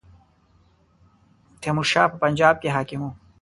تیمور 1.61 1.85
شاه 1.91 2.07
په 2.11 2.17
پنجاب 2.23 2.55
کې 2.61 2.73
حاکم 2.75 2.99
وو. 3.03 3.11